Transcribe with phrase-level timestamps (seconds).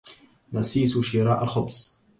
[0.53, 1.97] نسيتُ شراء الخبز.